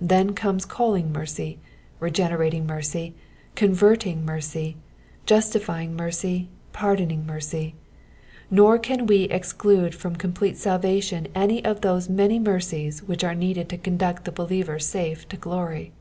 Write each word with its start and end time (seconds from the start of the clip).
Then 0.00 0.34
comes 0.34 0.64
calling 0.64 1.12
mercy, 1.12 1.60
regenerating 2.00 2.66
mercy, 2.66 3.14
converting 3.54 4.24
mercy, 4.24 4.76
justifying 5.24 5.94
mercy, 5.94 6.48
pardonmg 6.74 7.24
mercy. 7.24 7.76
Nor 8.50 8.80
can 8.80 9.06
we 9.06 9.26
exclude 9.30 9.94
from 9.94 10.16
complete 10.16 10.56
salvation 10.56 11.28
any 11.32 11.64
of 11.64 11.82
those 11.82 12.08
many 12.08 12.40
mercies 12.40 13.04
which 13.04 13.22
are 13.22 13.36
needed 13.36 13.68
to 13.68 13.78
conduct 13.78 14.24
the 14.24 14.32
be 14.32 14.42
liever 14.64 14.80
safe 14.80 15.28
to 15.28 15.36
glory. 15.36 15.92